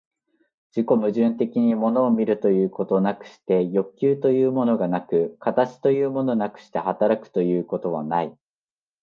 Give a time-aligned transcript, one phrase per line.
[0.75, 8.35] 自己矛盾的に物を見るということなくして欲求というものがなく、形というものなくして働くということはない。